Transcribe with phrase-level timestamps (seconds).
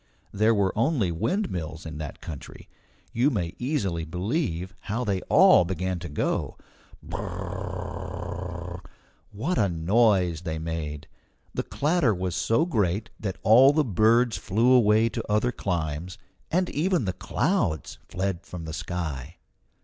[0.31, 2.67] There were only windmills in that country;
[3.13, 6.57] you may easily believe how they all began to go.
[7.07, 8.83] B r r r r r!
[9.31, 11.07] What a noise they made!
[11.53, 16.17] The clatter was so great that all the birds flew away to other climes,
[16.49, 19.35] and even the clouds fled from the sky.